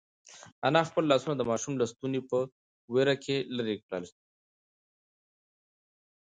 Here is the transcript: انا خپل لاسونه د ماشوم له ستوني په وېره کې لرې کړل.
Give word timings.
انا 0.67 0.81
خپل 0.89 1.03
لاسونه 1.11 1.35
د 1.37 1.43
ماشوم 1.49 1.73
له 1.77 1.85
ستوني 1.91 2.21
په 2.29 2.37
وېره 2.93 3.15
کې 3.23 3.37
لرې 3.55 3.75
کړل. 3.85 4.03